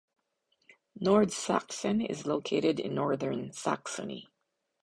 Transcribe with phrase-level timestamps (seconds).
[0.99, 4.29] Nordsachsen is located in northern Saxony.